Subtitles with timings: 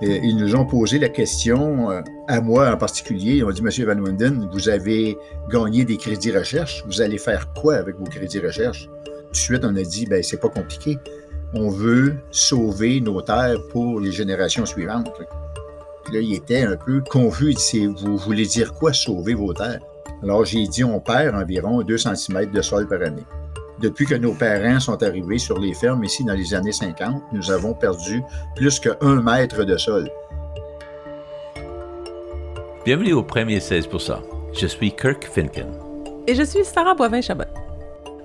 [0.00, 3.62] Et ils nous ont posé la question, euh, à moi en particulier, ils ont dit,
[3.62, 5.18] Monsieur Van Winden, vous avez
[5.50, 8.88] gagné des crédits recherche, vous allez faire quoi avec vos crédits recherche?
[9.06, 10.98] Tout de suite, on a dit, ben c'est pas compliqué.
[11.54, 15.10] On veut sauver nos terres pour les générations suivantes.
[16.12, 17.50] là, il était un peu confus.
[17.50, 19.80] Il dit, vous voulez dire quoi, sauver vos terres?
[20.22, 23.24] Alors, j'ai dit, on perd environ 2 cm de sol par année.
[23.80, 27.50] Depuis que nos parents sont arrivés sur les fermes ici dans les années 50, nous
[27.52, 28.22] avons perdu
[28.56, 30.10] plus que 1 mètre de sol.
[32.84, 33.88] Bienvenue au premier 16
[34.52, 35.68] Je suis Kirk Finken.
[36.26, 37.44] Et je suis Sarah Boivin-Chabot.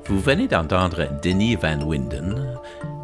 [0.08, 2.58] Vous venez d'entendre Denis Van Winden,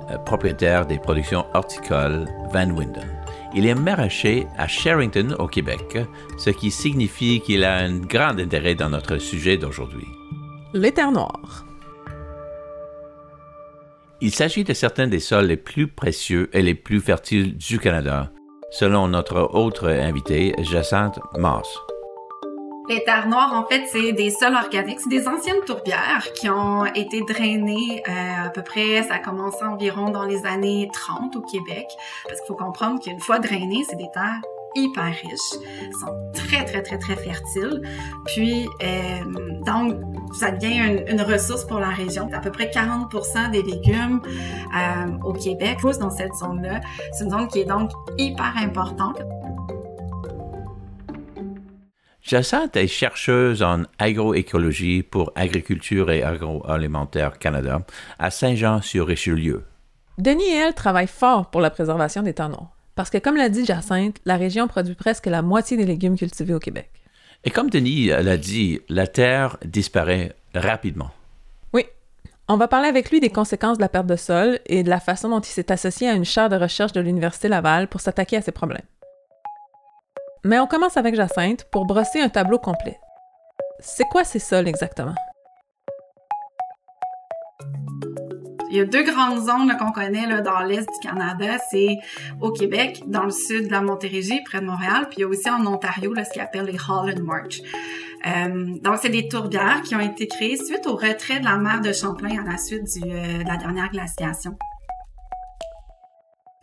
[0.09, 3.07] euh, propriétaire des productions horticoles Van Winden.
[3.53, 5.99] Il est maraîcher à Sherrington, au Québec,
[6.39, 10.07] ce qui signifie qu'il a un grand intérêt dans notre sujet d'aujourd'hui.
[10.73, 11.65] Les terres noires.
[14.21, 18.31] Il s'agit de certains des sols les plus précieux et les plus fertiles du Canada,
[18.69, 21.69] selon notre autre invité, Jacinthe Mars.
[22.89, 24.99] Les terres noires, en fait, c'est des sols organiques.
[24.99, 29.63] C'est des anciennes tourbières qui ont été drainées euh, à peu près, ça a commencé
[29.63, 31.87] environ dans les années 30 au Québec.
[32.27, 34.41] Parce qu'il faut comprendre qu'une fois drainées, c'est des terres
[34.75, 35.59] hyper riches,
[35.99, 37.81] sont très, très, très, très fertiles.
[38.25, 39.23] Puis, euh,
[39.65, 39.95] donc,
[40.33, 42.29] ça devient une, ressource pour la région.
[42.33, 44.21] À peu près 40% des légumes
[44.75, 46.81] euh, au Québec poussent dans cette zone-là.
[47.13, 49.21] C'est une zone qui est donc hyper importante.
[52.21, 57.81] Jacinthe est chercheuse en agroécologie pour Agriculture et Agroalimentaire Canada
[58.19, 59.63] à Saint-Jean-sur-Richelieu.
[60.19, 62.49] Denis et elle travaillent fort pour la préservation des temps
[62.95, 66.53] Parce que, comme l'a dit Jacinthe, la région produit presque la moitié des légumes cultivés
[66.53, 66.89] au Québec.
[67.43, 71.11] Et comme Denis l'a dit, la terre disparaît rapidement.
[71.73, 71.85] Oui.
[72.47, 74.99] On va parler avec lui des conséquences de la perte de sol et de la
[74.99, 78.37] façon dont il s'est associé à une chaire de recherche de l'Université Laval pour s'attaquer
[78.37, 78.85] à ces problèmes.
[80.43, 82.99] Mais on commence avec Jacinthe pour brosser un tableau complet.
[83.79, 85.15] C'est quoi ces sols exactement?
[88.71, 91.57] Il y a deux grandes zones qu'on connaît là, dans l'est du Canada.
[91.71, 91.97] C'est
[92.39, 95.27] au Québec, dans le sud de la Montérégie, près de Montréal, puis il y a
[95.27, 97.61] aussi en Ontario là, ce qu'ils appellent les Holland March.
[98.27, 101.81] Euh, donc, c'est des tourbières qui ont été créées suite au retrait de la mer
[101.81, 104.57] de Champlain à la suite du, euh, de la dernière glaciation.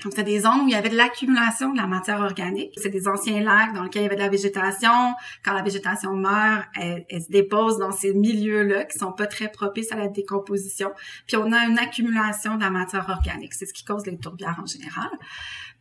[0.06, 2.78] Donc, c'est des zones où il y avait de l'accumulation de la matière organique.
[2.80, 5.16] C'est des anciens lacs dans lesquels il y avait de la végétation.
[5.44, 9.90] Quand la végétation meurt, elle, se dépose dans ces milieux-là qui sont pas très propices
[9.90, 10.92] à la décomposition.
[11.26, 13.52] Puis, on a une accumulation de la matière organique.
[13.52, 15.10] C'est ce qui cause les tourbières en général.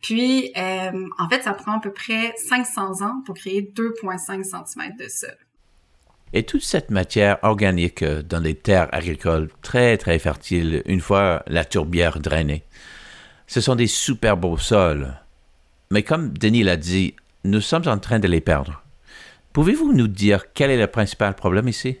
[0.02, 4.96] Puis, euh, en fait, ça prend à peu près 500 ans pour créer 2,5 cm
[4.98, 5.36] de sol.
[6.32, 11.44] Et toute cette matière organique euh, dans les terres agricoles très, très fertiles, une fois
[11.46, 12.64] la tourbière drainée,
[13.46, 15.14] ce sont des super beaux sols.
[15.90, 17.14] Mais comme Denis l'a dit,
[17.44, 18.82] nous sommes en train de les perdre.
[19.52, 21.98] Pouvez-vous nous dire quel est le principal problème ici?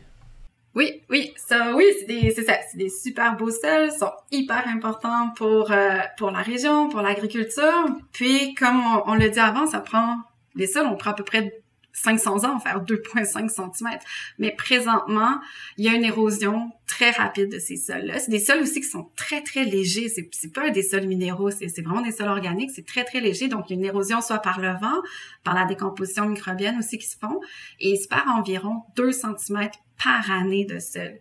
[0.74, 5.72] Oui, oui, ça, oui, c'est ça, c'est des super beaux sols, sont hyper importants pour
[5.72, 7.86] euh, pour la région, pour l'agriculture.
[8.12, 10.18] Puis, comme on, l'a dit avant, ça prend
[10.54, 11.62] les sols, on prend à peu près
[11.96, 13.98] 500 ans, faire 2,5 cm.
[14.38, 15.40] Mais présentement,
[15.78, 18.18] il y a une érosion très rapide de ces sols-là.
[18.18, 20.08] C'est des sols aussi qui sont très, très légers.
[20.08, 22.70] C'est, c'est pas des sols minéraux, c'est, c'est vraiment des sols organiques.
[22.70, 23.48] C'est très, très léger.
[23.48, 25.02] Donc, il y a une érosion soit par le vent,
[25.42, 27.40] par la décomposition microbienne aussi qui se font.
[27.80, 29.70] Et il se perd environ 2 cm
[30.02, 31.18] par année de sol.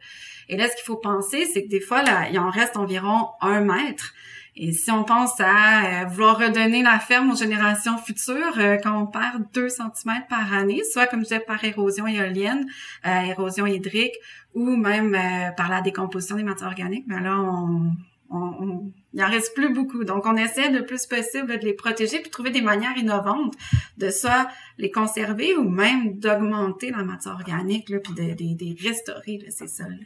[0.50, 3.30] Et là, ce qu'il faut penser, c'est que des fois, là, il en reste environ
[3.42, 4.14] un mètre.
[4.58, 9.02] Et si on pense à euh, vouloir redonner la ferme aux générations futures, euh, quand
[9.02, 12.66] on perd 2 cm par année, soit comme je disais par érosion éolienne,
[13.06, 14.16] euh, érosion hydrique,
[14.54, 15.18] ou même
[15.58, 17.92] par la décomposition des matières organiques, ben là, on,
[18.30, 20.06] on, il en reste plus beaucoup.
[20.06, 23.54] Donc, on essaie le plus possible de les protéger puis trouver des manières innovantes
[23.98, 29.46] de soit les conserver ou même d'augmenter la matière organique là, puis de, de, restaurer
[29.50, 30.06] ces sols.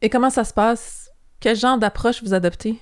[0.00, 1.10] Et comment ça se passe?
[1.40, 2.78] Quel genre d'approche vous adoptez?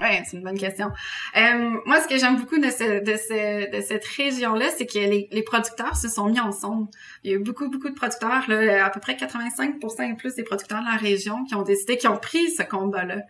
[0.00, 0.90] Oui, c'est une bonne question.
[1.36, 4.98] Euh, moi, ce que j'aime beaucoup de, ce, de, ce, de cette région-là, c'est que
[4.98, 6.88] les, les, producteurs se sont mis ensemble.
[7.22, 10.34] Il y a eu beaucoup, beaucoup de producteurs, là, à peu près 85 et plus
[10.34, 13.22] des producteurs de la région qui ont décidé, qui ont pris ce combat-là.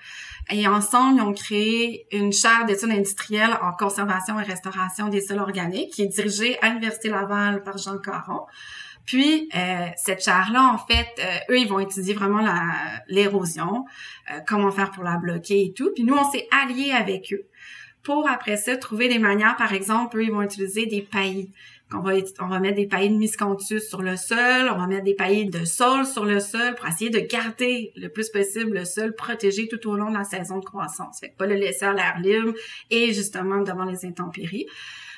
[0.51, 5.41] Et ensemble, ils ont créé une chaire d'études industrielles en conservation et restauration des sols
[5.41, 8.47] organiques qui est dirigée à l'Université Laval par Jean Caron.
[9.07, 12.45] Puis, euh, cette chaire-là, en fait, euh, eux, ils vont étudier vraiment
[13.09, 13.85] l'érosion,
[14.31, 15.91] euh, comment faire pour la bloquer et tout.
[15.95, 17.47] Puis nous, on s'est alliés avec eux
[18.05, 21.51] pour après ça trouver des manières, par exemple, eux, ils vont utiliser des paillis.
[21.95, 25.05] On va, on va mettre des paillis de miscanthus sur le sol, on va mettre
[25.05, 28.85] des paillis de sol sur le sol pour essayer de garder le plus possible le
[28.85, 31.21] sol protégé tout au long de la saison de croissance.
[31.21, 32.53] Fait que pas le laisser à l'air libre
[32.91, 34.67] et justement devant les intempéries.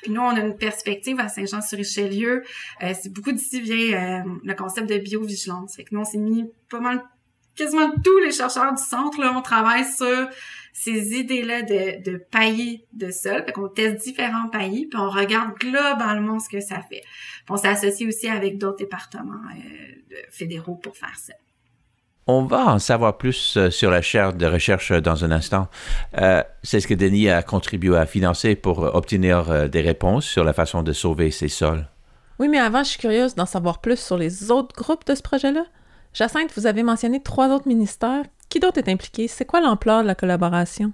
[0.01, 2.43] Puis nous, on a une perspective à Saint-Jean-sur-Richelieu.
[2.83, 5.75] Euh, c'est beaucoup d'ici vient euh, le concept de biovigilance.
[5.75, 7.01] Fait que nous, on s'est mis pas mal,
[7.57, 10.29] quasiment tous les chercheurs du centre, là, on travaille sur
[10.73, 13.43] ces idées-là de, de paillis de sol.
[13.45, 17.01] Fait qu'on teste différents paillis, puis on regarde globalement ce que ça fait.
[17.01, 21.33] Puis on s'associe aussi avec d'autres départements euh, fédéraux pour faire ça.
[22.29, 25.69] On va en savoir plus euh, sur la chaire de recherche dans un instant.
[26.17, 30.43] Euh, c'est ce que Denis a contribué à financer pour obtenir euh, des réponses sur
[30.43, 31.87] la façon de sauver ces sols.
[32.37, 35.21] Oui, mais avant, je suis curieuse d'en savoir plus sur les autres groupes de ce
[35.21, 35.63] projet-là.
[36.17, 38.23] Jacinthe, vous avez mentionné trois autres ministères.
[38.49, 39.27] Qui d'autre est impliqué?
[39.27, 40.91] C'est quoi l'ampleur de la collaboration?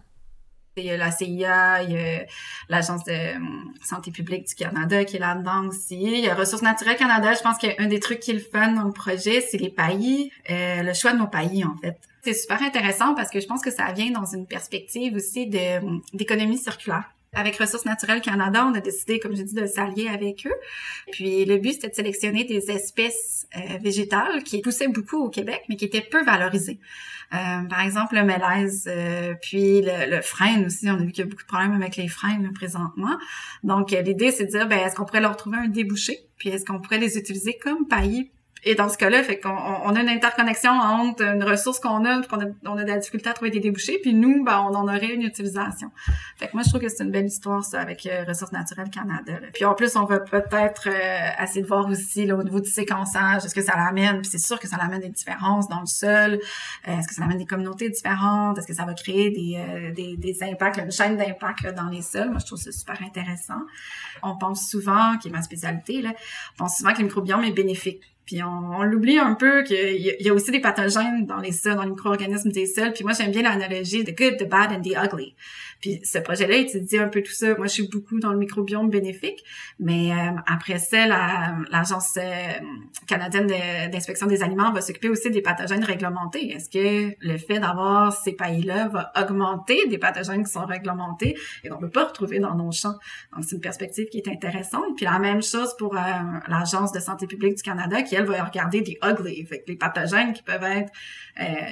[0.75, 2.25] Il y a la CIA, il y a
[2.67, 3.39] l'Agence de euh,
[3.85, 6.01] santé publique du Canada qui est là-dedans aussi.
[6.01, 7.31] Il y a Ressources naturelles Canada.
[7.33, 10.29] Je pense qu'un des trucs qui est le fun dans le projet, c'est les paillis,
[10.49, 11.97] euh, le choix de nos paillis, en fait.
[12.25, 16.57] C'est super intéressant parce que je pense que ça vient dans une perspective aussi d'économie
[16.57, 17.12] circulaire.
[17.35, 20.53] Avec Ressources naturelles Canada, on a décidé, comme je dis, de s'allier avec eux.
[21.11, 25.63] Puis le but, c'était de sélectionner des espèces euh, végétales qui poussaient beaucoup au Québec,
[25.67, 26.79] mais qui étaient peu valorisées.
[27.33, 30.87] Euh, par exemple, le mélèze, euh, puis le, le, frêne aussi.
[30.89, 33.17] On a vu qu'il y a beaucoup de problèmes avec les frênes présentement.
[33.63, 36.19] Donc, l'idée, c'est de dire, ben, est-ce qu'on pourrait leur trouver un débouché?
[36.37, 38.29] Puis est-ce qu'on pourrait les utiliser comme paillis
[38.65, 42.21] et dans ce cas-là, fait qu'on on a une interconnexion entre une ressource qu'on a,
[42.23, 44.75] qu'on a, on a de la difficulté à trouver des débouchés, puis nous, ben, on
[44.75, 45.91] en aurait une utilisation.
[46.37, 48.89] Fait que moi, je trouve que c'est une belle histoire, ça, avec euh, Ressources naturelles
[48.89, 49.33] Canada.
[49.53, 52.69] Puis en plus, on va peut-être euh, essayer de voir aussi, là, au niveau du
[52.69, 55.85] séquençage, est-ce que ça l'amène, puis c'est sûr que ça l'amène des différences dans le
[55.85, 56.39] sol,
[56.87, 59.91] euh, est-ce que ça l'amène des communautés différentes, est-ce que ça va créer des, euh,
[59.91, 62.29] des, des impacts, une chaîne d'impact dans les sols.
[62.29, 63.61] Moi, je trouve ça super intéressant.
[64.21, 66.13] On pense souvent, qui est ma spécialité, là,
[66.55, 70.29] on pense souvent que le microbiome est bénéfique puis on, l'oublie un peu qu'il y,
[70.29, 72.93] a aussi des pathogènes dans les sols, dans les micro-organismes des sols.
[72.93, 75.35] Puis moi, j'aime bien l'analogie de good, the bad and the ugly.
[75.81, 77.55] Puis ce projet-là étudie un peu tout ça.
[77.55, 79.43] Moi, je suis beaucoup dans le microbiome bénéfique,
[79.79, 81.05] mais euh, après ça,
[81.69, 82.53] l'Agence euh,
[83.07, 83.47] canadienne
[83.91, 86.53] d'inspection des aliments va s'occuper aussi des pathogènes réglementés.
[86.53, 91.35] Est-ce que le fait d'avoir ces pailles-là va augmenter des pathogènes qui sont réglementés?
[91.65, 92.95] Et qu'on peut pas retrouver dans nos champs?
[93.35, 94.95] Donc, c'est une perspective qui est intéressante.
[94.95, 95.99] Puis la même chose pour euh,
[96.47, 100.33] l'Agence de santé publique du Canada, qui, elle, va regarder des ugly, fait les pathogènes
[100.33, 100.91] qui peuvent être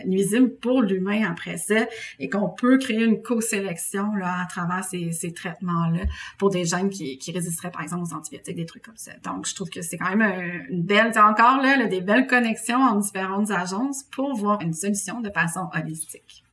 [0.05, 1.85] nuisibles pour l'humain après ça
[2.19, 6.05] et qu'on peut créer une co-sélection là, à travers ces, ces traitements-là
[6.38, 9.11] pour des gènes qui, qui résisteraient, par exemple, aux antibiotiques, des trucs comme ça.
[9.23, 13.01] Donc, je trouve que c'est quand même une belle, encore là, des belles connexions entre
[13.01, 16.44] différentes agences pour voir une solution de façon holistique.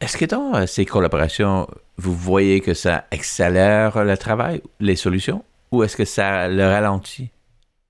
[0.00, 5.44] Est-ce que dans euh, ces collaborations, vous voyez que ça accélère le travail, les solutions,
[5.70, 7.30] ou est-ce que ça le ralentit?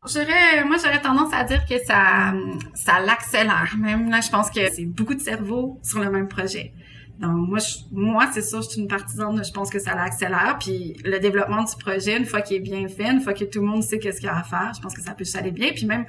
[0.05, 2.35] J'aurais, moi, j'aurais tendance à dire que ça,
[2.75, 3.75] ça l'accélère.
[3.79, 6.73] Même là, je pense que c'est beaucoup de cerveaux sur le même projet.
[7.21, 7.61] Donc, moi,
[7.93, 10.57] moi c'est ça, je suis une partisane, je pense que ça l'accélère.
[10.59, 13.61] Puis le développement du projet, une fois qu'il est bien fait, une fois que tout
[13.61, 15.53] le monde sait qu'est-ce qu'il y a à faire, je pense que ça peut aller
[15.53, 15.71] bien.
[15.73, 16.05] Puis même,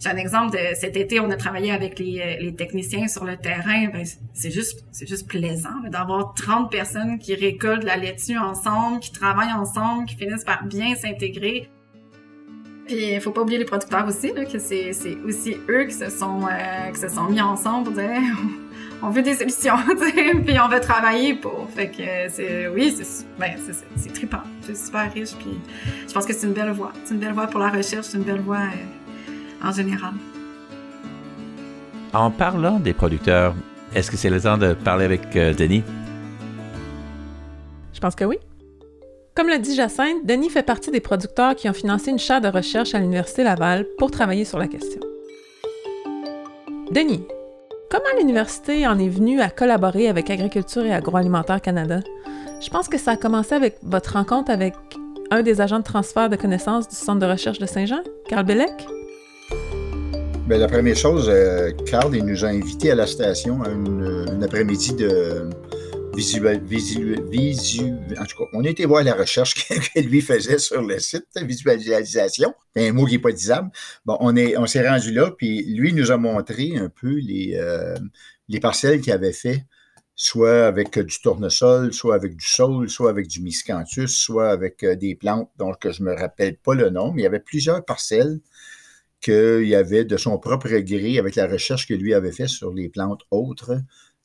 [0.00, 3.24] j'ai un exemple de cet été, on a travaillé avec les, euh, les techniciens sur
[3.24, 3.86] le terrain.
[3.92, 9.12] Ben, c'est juste, c'est juste plaisant d'avoir 30 personnes qui récoltent la laitue ensemble, qui
[9.12, 11.70] travaillent ensemble, qui finissent par bien s'intégrer.
[12.88, 15.92] Puis il faut pas oublier les producteurs aussi, là, que c'est, c'est aussi eux qui
[15.92, 18.18] se sont, euh, qui se sont mis ensemble pour dire
[19.02, 19.76] on veut des solutions,
[20.46, 21.68] puis on veut travailler pour.
[21.68, 25.60] Fait que c'est, oui, c'est, ben, c'est, c'est trippant, c'est super riche, puis
[26.08, 26.92] je pense que c'est une belle voie.
[27.04, 30.14] C'est une belle voie pour la recherche, c'est une belle voie euh, en général.
[32.14, 33.54] En parlant des producteurs,
[33.94, 35.84] est-ce que c'est le temps de parler avec euh, Denis?
[37.92, 38.38] Je pense que oui.
[39.38, 42.48] Comme l'a dit Jacinthe, Denis fait partie des producteurs qui ont financé une chaire de
[42.48, 45.00] recherche à l'Université Laval pour travailler sur la question.
[46.90, 47.22] Denis,
[47.88, 52.00] Comment l'université en est venue à collaborer avec Agriculture et Agroalimentaire Canada?
[52.60, 54.74] Je pense que ça a commencé avec votre rencontre avec
[55.30, 58.88] un des agents de transfert de connaissances du Centre de recherche de Saint-Jean, Carl Bellec.
[60.48, 64.94] Bien, la première chose, euh, Carl il nous a invités à la station un après-midi
[64.94, 65.48] de,
[68.18, 71.26] en tout cas, on a été voir la recherche que lui faisait sur le site,
[71.36, 73.70] visualisation, un mot qui n'est pas disable.
[74.04, 77.94] Bon, on on s'est rendu là, puis lui nous a montré un peu les, euh,
[78.48, 79.64] les parcelles qu'il avait fait,
[80.16, 84.96] soit avec du tournesol, soit avec du sol, soit avec du miscanthus, soit avec euh,
[84.96, 87.84] des plantes dont je ne me rappelle pas le nom, mais il y avait plusieurs
[87.84, 88.40] parcelles
[89.20, 92.72] qu'il y avait de son propre gré avec la recherche que lui avait fait sur
[92.72, 93.80] les plantes autres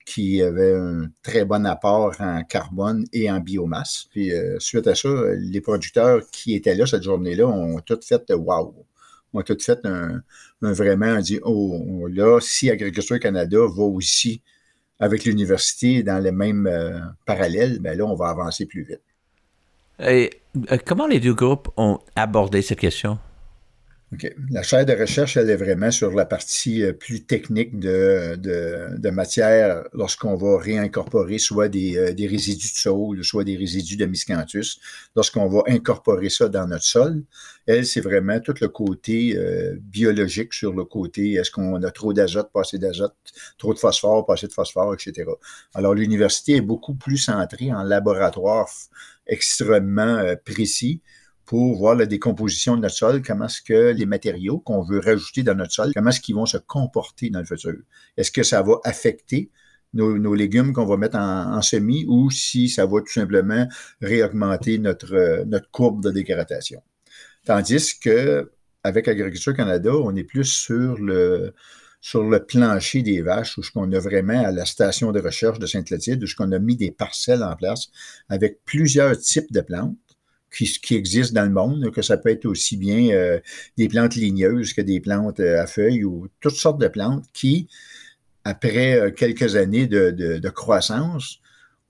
[0.06, 4.08] qui avait un très bon apport en carbone et en biomasse.
[4.12, 8.24] Puis euh, suite à ça, les producteurs qui étaient là cette journée-là ont tout fait
[8.32, 8.86] wow.
[9.34, 10.22] Ont tout fait un,
[10.62, 14.42] vraiment dit oh là, si Agriculture Canada va aussi
[15.00, 19.02] avec l'université dans les mêmes euh, parallèles, ben là, on va avancer plus vite.
[20.00, 20.30] Et
[20.72, 23.18] euh, comment les deux groupes ont abordé cette question?
[24.50, 29.84] La chaire de recherche, elle est vraiment sur la partie euh, plus technique de, matière
[29.94, 34.80] lorsqu'on va réincorporer soit des, euh, des, résidus de sol, soit des résidus de miscanthus,
[35.16, 37.24] lorsqu'on va incorporer ça dans notre sol.
[37.66, 42.14] Elle, c'est vraiment tout le côté euh, biologique sur le côté est-ce qu'on a trop
[42.14, 43.16] d'azote, pas assez d'azote,
[43.58, 45.30] trop de phosphore, pas assez de phosphore, etc.
[45.74, 48.70] Alors, l'université est beaucoup plus centrée en laboratoire
[49.28, 51.02] extrêmement précis
[51.46, 55.44] pour voir la décomposition de notre sol, comment est-ce que les matériaux qu'on veut rajouter
[55.44, 57.76] dans notre sol, comment est-ce qu'ils vont se comporter dans le futur?
[58.18, 59.50] Est-ce que ça va affecter
[59.94, 63.68] nos, légumes qu'on va mettre en, semis ou si ça va tout simplement
[64.02, 66.82] réaugmenter notre, notre courbe de dégradation.
[67.46, 68.52] Tandis que
[68.84, 71.54] avec Agriculture Canada, on est plus sur le,
[72.02, 75.58] sur le plancher des vaches, où ce qu'on a vraiment à la station de recherche
[75.60, 77.88] de Sainte-Clotilde, où ce qu'on a mis des parcelles en place
[78.28, 79.96] avec plusieurs types de plantes
[80.54, 83.40] qui, qui existent dans le monde, que ça peut être aussi bien euh,
[83.78, 87.68] des plantes ligneuses que des plantes euh, à feuilles ou toutes sortes de plantes qui,
[88.44, 91.40] après euh, quelques années de, croissance,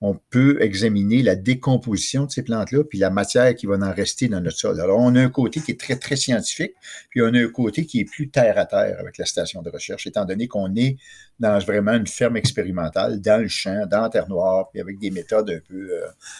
[0.00, 4.28] on peut examiner la décomposition de ces plantes-là, puis la matière qui va en rester
[4.28, 4.78] dans notre sol.
[4.80, 6.72] Alors, on a un côté qui est très, très scientifique,
[7.08, 9.70] puis on a un côté qui est plus terre à terre avec la station de
[9.70, 10.98] recherche, étant donné qu'on est
[11.40, 15.10] dans vraiment une ferme expérimentale, dans le champ, dans la terre noire, puis avec des
[15.10, 15.88] méthodes un peu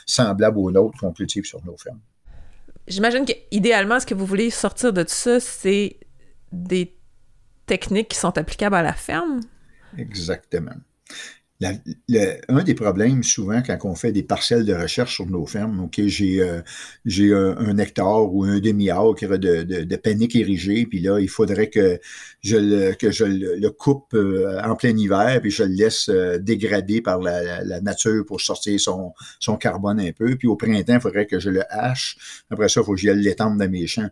[0.05, 2.01] semblables aux nôtres qu'on cultive sur nos fermes.
[2.87, 5.99] J'imagine qu'idéalement, ce que vous voulez sortir de tout ça, c'est
[6.53, 6.95] des
[7.67, 9.41] techniques qui sont applicables à la ferme?
[9.97, 10.77] Exactement
[12.49, 16.01] un des problèmes souvent quand on fait des parcelles de recherche sur nos fermes, OK,
[16.07, 21.29] j'ai euh, un, hectare ou un demi-acre de, de, de panique érigée, puis là, il
[21.29, 22.01] faudrait que
[22.43, 27.81] je le, coupe euh, en plein hiver, puis je le laisse euh, dégrader par la,
[27.81, 30.37] nature pour sortir son, carbone un peu.
[30.37, 32.45] Puis au printemps, il faudrait que je le hache.
[32.51, 34.11] Après ça, il faut que je l'étende dans mes champs.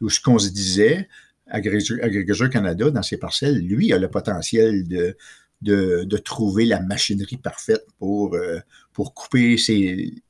[0.00, 1.08] Ou ce qu'on se disait,
[1.46, 5.16] Agriculture Canada, dans ses parcelles, lui, a le potentiel de
[5.62, 8.58] de, trouver la machinerie parfaite pour, euh,
[8.92, 10.22] pour couper ces,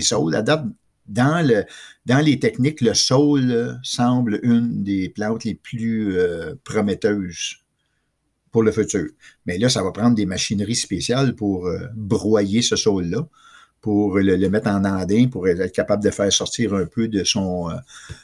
[0.00, 0.42] saules.
[0.42, 0.70] Dans,
[1.08, 7.56] dans les techniques, le saule semble une des plantes les plus euh, prometteuses
[8.50, 9.06] pour le futur.
[9.46, 13.28] Mais là, ça va prendre des machineries spéciales pour euh, broyer ce saule-là
[13.80, 17.70] pour le, mettre en andin, pour être capable de faire sortir un peu de son,
[17.70, 17.74] euh,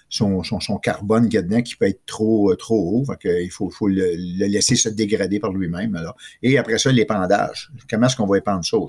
[0.08, 3.14] son, son, carbone qu'il a dedans qui peut être trop, euh, trop haut.
[3.24, 4.14] il faut, faut le,
[4.46, 5.98] laisser se dégrader par lui-même.
[6.42, 7.70] Et après ça, l'épandage.
[7.88, 8.86] Comment est-ce qu'on va épandre ça au?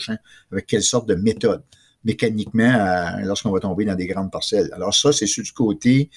[0.52, 1.64] Avec quelle sorte de méthode?
[2.04, 4.70] mécaniquement lorsqu'on va tomber dans des grandes parcelles.
[4.74, 6.10] Alors ça, c'est sur du côté,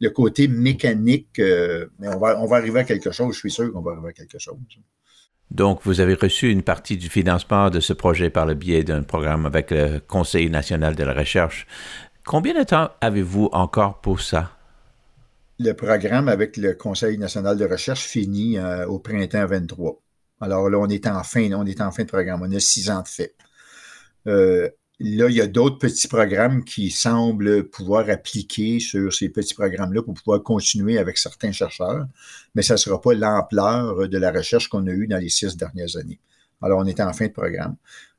[0.00, 3.72] le côté mécanique, euh, on va, on va arriver à quelque chose, je suis sûr
[3.72, 4.56] qu'on va arriver à quelque chose.
[5.50, 9.02] Donc, vous avez reçu une partie du financement de ce projet par le biais d'un
[9.02, 11.66] programme avec le Conseil national de la recherche.
[12.24, 14.52] Combien de temps avez-vous encore pour ça?
[15.58, 20.00] Le programme avec le Conseil national de recherche finit euh, au printemps 23.
[20.40, 22.42] Alors là, on est en fin, on est en fin de programme.
[22.42, 23.34] On a six ans de fait.
[24.26, 24.68] Euh,
[25.00, 30.02] Là, il y a d'autres petits programmes qui semblent pouvoir appliquer sur ces petits programmes-là
[30.02, 32.08] pour pouvoir continuer avec certains chercheurs,
[32.56, 35.56] mais ça ne sera pas l'ampleur de la recherche qu'on a eue dans les six
[35.56, 36.18] dernières années.
[36.62, 37.76] Alors, on est en fin de programme.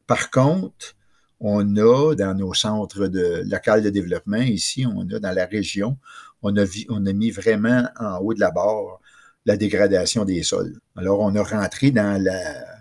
[0.07, 0.95] Par contre,
[1.41, 5.97] on a dans nos centres de, locaux de développement ici, on a dans la région,
[6.43, 9.01] on a, on a mis vraiment en haut de la barre
[9.45, 10.79] la dégradation des sols.
[10.95, 12.78] Alors, on a rentré dans la,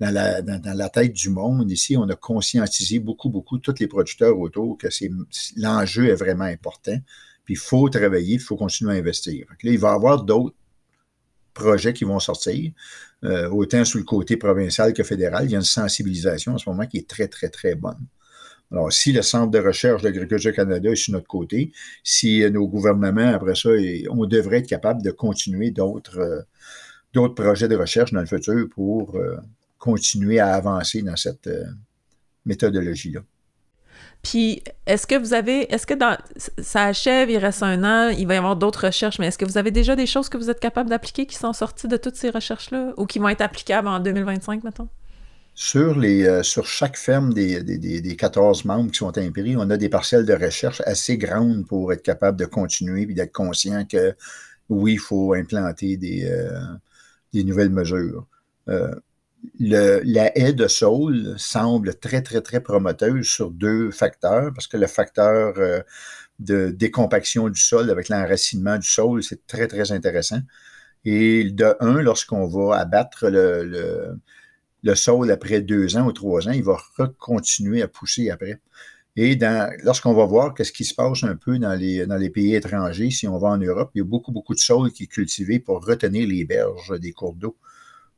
[0.00, 4.78] dans la, tête du monde ici, on a conscientisé beaucoup, beaucoup tous les producteurs autour
[4.78, 4.88] que
[5.56, 6.96] l'enjeu est vraiment important.
[7.44, 9.46] Puis il faut travailler, il faut continuer à investir.
[9.48, 10.54] là, il va y avoir d'autres
[11.52, 12.70] projets qui vont sortir,
[13.24, 15.46] euh, autant sur le côté provincial que fédéral.
[15.46, 18.06] Il y a une sensibilisation en ce moment qui est très, très, très bonne.
[18.70, 21.72] Alors, si le Centre de recherche d'Agriculture Canada est sur notre côté,
[22.04, 23.70] si nos gouvernements, après ça,
[24.10, 26.42] on devrait être capable de continuer d'autres euh,
[27.14, 29.36] d'autres projets de recherche dans le futur pour euh,
[29.78, 31.64] continuer à avancer dans cette euh,
[32.44, 33.20] méthodologie-là.
[34.22, 38.26] Puis, est-ce que vous avez, est-ce que dans, ça achève, il reste un an, il
[38.26, 40.50] va y avoir d'autres recherches, mais est-ce que vous avez déjà des choses que vous
[40.50, 43.86] êtes capable d'appliquer qui sont sorties de toutes ces recherches-là ou qui vont être applicables
[43.86, 44.88] en 2025, mettons?
[45.54, 49.70] Sur, les, euh, sur chaque ferme des, des, des, 14 membres qui sont impris, on
[49.70, 53.84] a des parcelles de recherche assez grandes pour être capable de continuer et d'être conscient
[53.84, 54.14] que
[54.68, 56.60] oui, il faut implanter des, euh,
[57.32, 58.26] des nouvelles mesures
[59.58, 64.86] la haie de sol semble très, très, très promoteuse sur deux facteurs, parce que le
[64.86, 65.80] facteur euh,
[66.38, 70.40] de décompaction du sol avec l'enracinement du sol, c'est très, très intéressant.
[71.04, 74.18] Et de un, lorsqu'on va abattre le,
[74.82, 76.78] le, sol après deux ans ou trois ans, il va
[77.18, 78.60] continuer à pousser après.
[79.16, 79.36] Et
[79.82, 83.10] lorsqu'on va voir qu'est-ce qui se passe un peu dans les, dans les pays étrangers,
[83.10, 85.58] si on va en Europe, il y a beaucoup, beaucoup de sol qui est cultivé
[85.58, 87.56] pour retenir les berges des cours d'eau.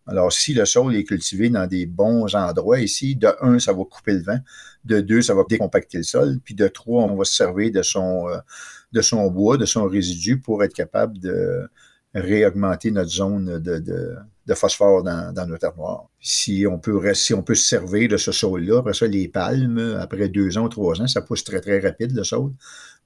[0.06, 3.84] Alors, si le sol est cultivé dans des bons endroits ici, de un, ça va
[3.84, 4.38] couper le vent.
[4.84, 6.40] De deux, ça va décompacter le sol.
[6.42, 10.64] Puis de trois, on va se servir de son, euh, bois, de son résidu pour
[10.64, 11.68] être capable de
[12.14, 16.08] réaugmenter notre zone de, phosphore dans, nos terroirs.
[16.20, 19.96] Si on peut si on peut se servir de ce sol-là, après ça, les palmes,
[20.00, 22.50] après deux ans trois ans, ça pousse très, très rapide, le sol,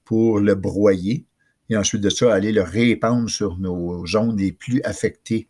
[0.05, 1.25] pour le broyer.
[1.69, 5.49] Et ensuite de ça, aller le répandre sur nos zones les plus affectées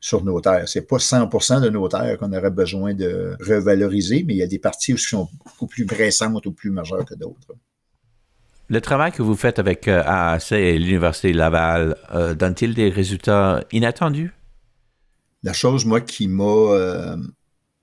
[0.00, 0.68] sur nos terres.
[0.68, 4.46] C'est pas 100% de nos terres qu'on aurait besoin de revaloriser, mais il y a
[4.46, 7.54] des parties qui sont beaucoup plus pressantes ou plus majeures que d'autres.
[8.70, 13.64] Le travail que vous faites avec euh, AAC et l'Université Laval euh, donne-t-il des résultats
[13.72, 14.30] inattendus?
[15.42, 17.16] La chose, moi, qui m'a euh,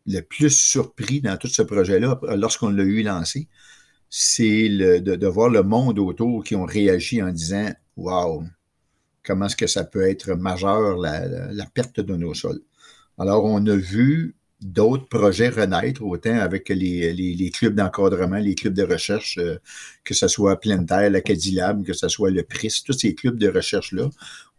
[0.05, 3.47] le plus surpris dans tout ce projet-là, lorsqu'on l'a eu lancé,
[4.11, 8.43] c'est de, de, voir le monde autour qui ont réagi en disant Wow,
[9.25, 12.61] comment est-ce que ça peut être majeur, la, perte de nos sols.
[13.17, 18.83] Alors, on a vu d'autres projets renaître, autant avec les, clubs d'encadrement, les clubs de
[18.83, 19.57] recherche, euh,
[20.03, 23.49] que ce soit Terre, l'Acadie Lab, que ce soit le PRIS, tous ces clubs de
[23.49, 24.09] recherche-là,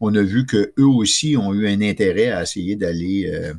[0.00, 3.54] on a vu qu'eux aussi ont eu un intérêt à essayer d'aller euh,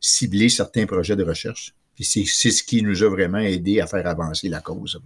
[0.00, 1.74] cibler certains projets de recherche.
[2.00, 4.98] c'est ce qui nous a vraiment aidé à faire avancer la cause.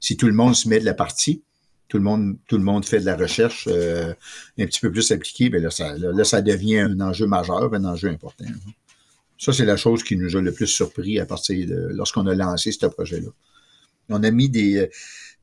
[0.00, 1.42] Si tout le monde se met de la partie,
[1.88, 4.12] tout le monde, fait de la recherche euh,
[4.58, 8.10] un petit peu plus appliquée, bien là, ça, ça devient un enjeu majeur, un enjeu
[8.10, 8.44] important.
[9.38, 12.34] Ça, c'est la chose qui nous a le plus surpris à partir de lorsqu'on a
[12.34, 13.28] lancé ce projet-là.
[14.10, 14.90] On a mis des,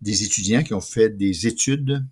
[0.06, 2.04] étudiants qui ont fait des études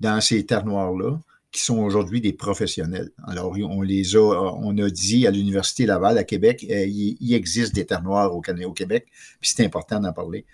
[0.00, 1.20] dans ces terres noirs-là,
[1.52, 3.10] qui sont aujourd'hui des professionnels.
[3.24, 7.74] Alors, on les a, on a dit à l'Université Laval à Québec, euh, il, existe
[7.74, 9.06] des terres noires au Québec,
[9.40, 10.44] puis c'est important d'en parler.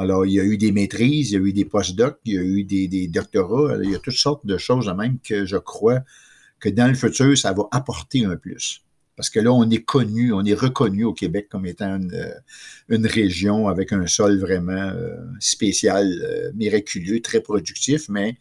[0.00, 2.38] Alors, il y a eu des maîtrises, il y a eu des post-docs, il y
[2.38, 6.00] a eu des, doctorats, il y a toutes sortes de choses même que je crois
[6.58, 8.80] que dans le futur, ça va apporter un plus.
[9.14, 13.08] Parce que là, on est connu, on est reconnu au Québec comme étant une, euh,
[13.08, 18.38] région avec un sol vraiment euh, spécial, euh, miraculeux, très productif, mais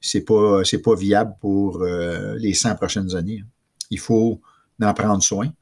[0.00, 3.42] c'est pas, pas viable pour les 100 prochaines années.
[3.90, 4.40] Il faut
[4.80, 5.52] en prendre soin.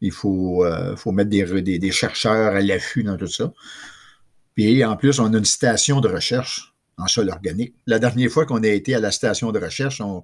[0.00, 0.64] Il faut,
[0.96, 3.52] faut mettre des, des chercheurs à l'affût dans tout ça.
[4.54, 7.74] Puis en plus, on a une station de recherche en sol organique.
[7.86, 10.22] La dernière fois qu'on a été à la station de recherche, on,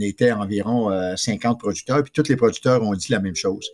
[0.00, 3.68] était environ 50 euh, producteurs, puis tous les producteurs ont dit la même chose.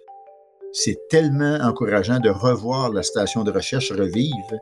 [0.73, 4.59] C'est tellement encourageant de revoir la station de recherche revivre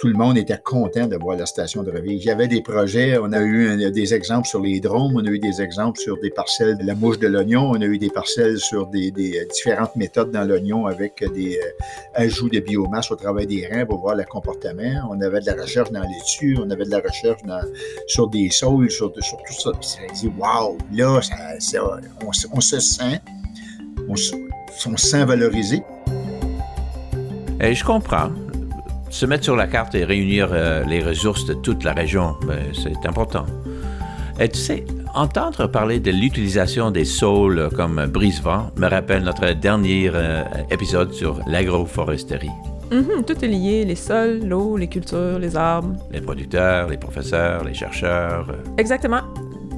[0.00, 2.16] tout le monde était content de voir la station de réveil.
[2.16, 5.30] Il y avait des projets, on a eu des exemples sur les drones, on a
[5.30, 8.10] eu des exemples sur des parcelles de la mouche de l'oignon, on a eu des
[8.10, 13.16] parcelles sur des, euh, différentes méthodes dans l'oignon avec des euh, ajouts de biomasse au
[13.16, 15.08] travail des reins pour voir le comportement.
[15.10, 17.40] On avait de la recherche dans les laitue, on avait de la recherche
[18.06, 19.70] sur des sols, sur, tout ça.
[19.78, 23.18] Puis ça dit, wow, là, on, se sent,
[24.08, 25.82] on, on se sent valorisé.
[27.60, 28.30] Et je comprends
[29.12, 32.58] se mettre sur la carte et réunir euh, les ressources de toute la région, ben,
[32.72, 33.44] c'est important.
[34.40, 40.10] Et tu sais, entendre parler de l'utilisation des sols comme brise-vent me rappelle notre dernier
[40.12, 42.50] euh, épisode sur l'agroforesterie.
[42.90, 45.94] Mm-hmm, tout est lié, les sols, l'eau, les cultures, les arbres.
[46.10, 48.46] Les producteurs, les professeurs, les chercheurs.
[48.48, 48.74] Euh.
[48.78, 49.20] Exactement.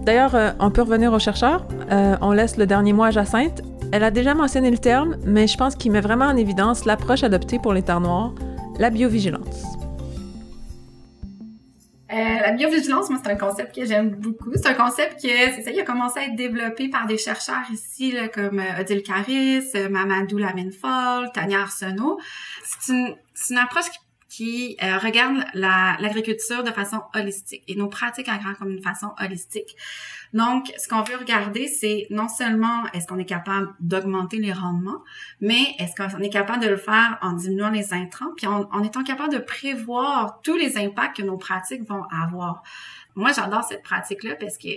[0.07, 1.66] D'ailleurs, on peut revenir aux chercheurs.
[2.20, 3.62] on laisse le dernier mot à Jacinthe.
[3.90, 7.25] Elle a déjà mentionné le terme, mais je pense qu'il met vraiment en évidence l'approche
[7.25, 8.35] adoptée pour les terres noires,
[8.78, 9.64] la biovigilance.
[12.12, 14.52] Euh, la biovigilance, moi, c'est un concept que j'aime beaucoup.
[14.54, 18.80] C'est un concept qui, a commencé à être développé par des chercheurs ici, comme euh,
[18.80, 22.20] Odile Caris, euh, Mamadou Lamine-Fall, Tania Arsenault.
[22.62, 23.87] C'est une, approche
[24.28, 29.76] qui regarde l'agriculture de façon holistique et nos pratiques agricoles comme une façon holistique.
[30.35, 35.01] Donc, ce qu'on veut regarder, c'est non seulement est-ce qu'on est capable d'augmenter les rendements,
[35.40, 39.05] mais est-ce qu'on est capable de le faire en diminuant les intrants, puis en, étant
[39.05, 42.64] capable de prévoir tous les impacts que nos pratiques vont avoir.
[43.14, 44.68] Moi, j'adore cette pratique-là parce que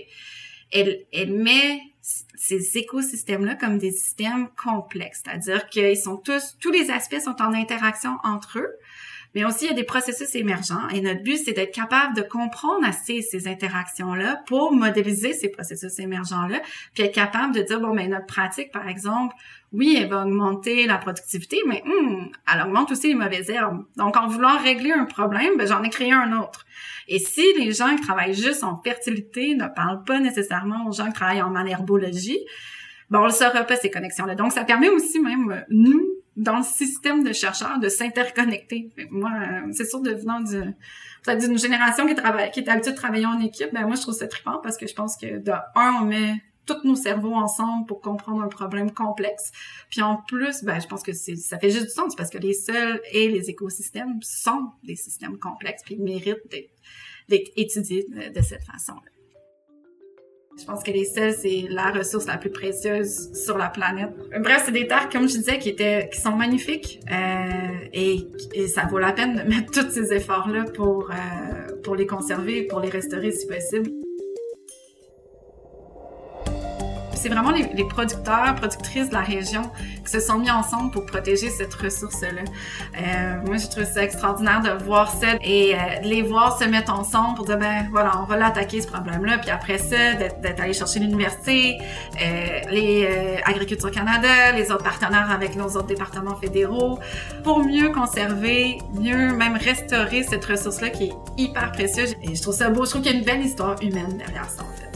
[0.70, 6.90] elle, elle met ces écosystèmes-là comme des systèmes complexes, c'est-à-dire qu'ils sont tous, tous les
[6.92, 8.70] aspects sont en interaction entre eux,
[9.34, 12.22] Mais aussi, il y a des processus émergents et notre but, c'est d'être capable de
[12.22, 16.60] comprendre assez ces interactions-là pour modéliser ces processus émergents-là,
[16.94, 19.34] puis être capable de dire, bon, mais notre pratique, par exemple,
[19.72, 23.84] oui, elle va augmenter la productivité, mais hum, elle augmente aussi les mauvaises herbes.
[23.96, 26.64] Donc, en voulant régler un problème, ben, j'en ai créé un autre.
[27.06, 31.06] Et si les gens qui travaillent juste en fertilité ne parlent pas nécessairement aux gens
[31.06, 32.38] qui travaillent en malherbologie,
[33.10, 34.34] ben, on ne saura pas ces connexions-là.
[34.34, 36.02] Donc, ça permet aussi même, euh, nous,
[36.38, 38.90] dans le système de chercheurs, de s'interconnecter.
[39.10, 40.62] Moi, euh, c'est sûr, devenant du,
[41.40, 44.14] d'une génération qui, travaille, qui est habituée de travailler en équipe, ben moi, je trouve
[44.14, 47.86] ça trippant parce que je pense que, de un, on met tous nos cerveaux ensemble
[47.86, 49.50] pour comprendre un problème complexe.
[49.90, 52.52] Puis en plus, ben, je pense que ça fait juste du sens parce que les
[52.52, 56.48] sols et les écosystèmes sont des systèmes complexes puis ils méritent
[57.28, 59.10] d'être, étudiés de, cette façon-là.
[60.58, 64.10] Je pense que les sols, c'est la ressource la plus précieuse sur la planète.
[64.40, 68.66] Bref, c'est des terres, comme je disais, qui étaient, qui sont magnifiques euh, et, et,
[68.66, 72.80] ça vaut la peine de mettre tous ces efforts-là pour, euh, pour les conserver, pour
[72.80, 73.90] les restaurer si possible
[77.18, 79.62] c'est vraiment les, producteurs, productrices de la région
[80.04, 82.42] qui se sont mis ensemble pour protéger cette ressource-là.
[82.96, 86.92] Euh, moi, je trouve ça extraordinaire de voir ça et euh, les voir se mettre
[86.92, 89.38] ensemble pour dire, ben voilà, on va l'attaquer ce problème-là.
[89.38, 91.78] Puis après ça, d'être allé chercher l'université,
[92.22, 96.98] euh, les euh, Agriculture Canada, les autres partenaires avec nos autres départements fédéraux,
[97.42, 102.14] pour mieux conserver, mieux même restaurer cette ressource-là qui est hyper précieuse.
[102.22, 102.84] Et je trouve ça beau.
[102.84, 104.87] Je trouve qu'il y a une belle histoire humaine derrière ça, en fait.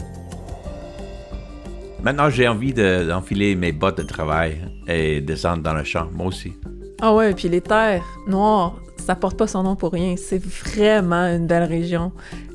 [2.03, 6.53] Maintenant, j'ai envie d'enfiler mes bottes de travail et descendre dans le champ, moi aussi.
[7.01, 10.15] Ah ouais, et puis les terres noires, ça porte pas son nom pour rien.
[10.17, 12.11] C'est vraiment une belle région.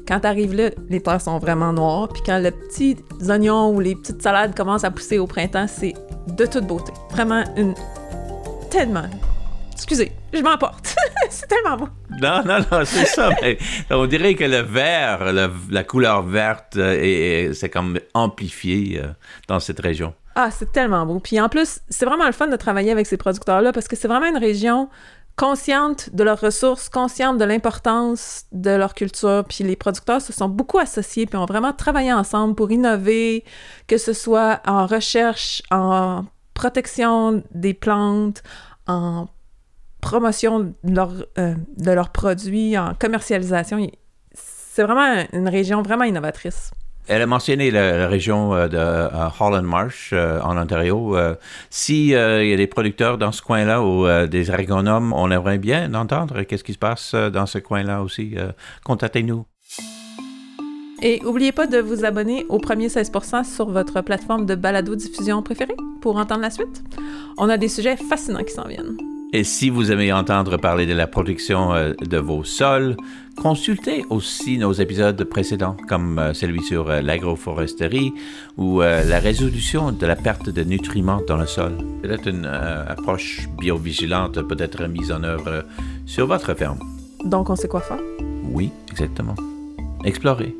[0.06, 2.08] Quand t'arrives là, les terres sont vraiment noires.
[2.08, 5.94] Puis quand les petits oignons ou les petites salades commencent à pousser au printemps, c'est
[6.26, 6.92] de toute beauté.
[7.11, 7.74] Vraiment une...
[8.70, 9.08] Tellement
[9.78, 10.96] Excusez, je m'emporte.
[11.30, 11.88] c'est tellement beau.
[12.20, 13.30] Non, non, non, c'est ça.
[13.42, 13.56] Mais
[13.90, 15.32] on dirait que le vert,
[15.70, 19.06] la couleur verte, euh, c'est comme amplifié euh,
[19.46, 20.14] dans cette région.
[20.34, 21.20] Ah, c'est tellement beau.
[21.20, 24.08] Puis en plus, c'est vraiment le fun de travailler avec ces producteurs-là parce que c'est
[24.08, 24.88] vraiment une région
[25.36, 29.44] consciente de leurs ressources, consciente de l'importance de leur culture.
[29.48, 33.44] Puis les producteurs se sont beaucoup associés puis ont vraiment travaillé ensemble pour innover,
[33.86, 38.42] que ce soit en recherche, en protection des plantes,
[38.88, 39.28] en
[40.00, 43.78] promotion de, leur, euh, de leurs produits, en commercialisation.
[44.32, 46.70] C'est vraiment une région vraiment innovatrice.
[47.08, 51.16] Elle a mentionné la, région euh, de euh, Holland Marsh en Ontario.
[51.70, 56.42] S'il y a des producteurs dans ce coin-là ou des agronomes, on aimerait bien entendre
[56.42, 58.37] qu'est-ce qui se passe dans ce coin-là aussi.
[58.84, 59.46] contactez-nous.
[61.00, 65.76] Et n'oubliez pas de vous abonner au premier 16% sur votre plateforme de balado-diffusion préférée
[66.00, 66.82] pour entendre la suite.
[67.37, 68.96] On a des sujets fascinants qui s'en viennent.
[69.34, 72.96] Et si vous aimez entendre parler de la protection euh, de vos sols,
[73.36, 78.14] consultez aussi nos épisodes précédents, comme euh, celui sur euh, l'agroforesterie
[78.56, 81.72] ou la résolution de la perte de nutriments dans le sol.
[82.02, 85.64] Peut-être une approche biovigilante peut être mise en œuvre
[86.06, 86.78] sur votre ferme.
[87.24, 88.00] Donc on sait quoi faire?
[88.50, 89.34] Oui, exactement.
[90.04, 90.54] Explorez.